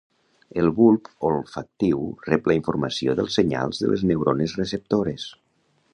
El 0.61 0.69
bulb 0.79 1.09
olfactiu 1.27 2.01
rep 2.29 2.49
la 2.53 2.57
informació 2.61 3.15
dels 3.21 3.37
senyals 3.41 3.83
de 3.85 3.93
les 3.93 4.07
neurones 4.13 4.57
receptores. 4.63 5.29